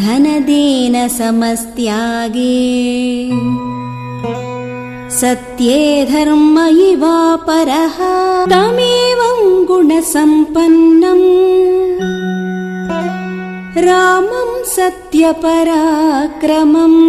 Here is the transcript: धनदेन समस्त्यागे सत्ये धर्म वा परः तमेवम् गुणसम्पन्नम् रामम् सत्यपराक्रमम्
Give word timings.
धनदेन 0.00 0.94
समस्त्यागे 1.16 2.56
सत्ये 5.20 5.78
धर्म 6.10 6.58
वा 7.02 7.14
परः 7.46 7.96
तमेवम् 8.52 9.42
गुणसम्पन्नम् 9.68 11.26
रामम् 13.88 14.64
सत्यपराक्रमम् 14.76 17.07